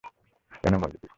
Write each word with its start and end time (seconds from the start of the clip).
কেন 0.63 0.73
মরলি 0.75 0.97
তুই? 0.97 1.09